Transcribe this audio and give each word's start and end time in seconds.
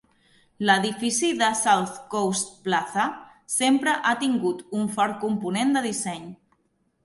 L'edifici 0.69 1.29
del 1.41 1.57
South 1.59 1.99
Coast 2.15 2.49
Plaza 2.69 3.05
sempre 3.59 3.95
ha 3.99 4.17
tingut 4.27 4.67
un 4.81 4.93
fort 4.99 5.23
component 5.29 5.79
de 5.81 5.89
disseny. 5.91 6.29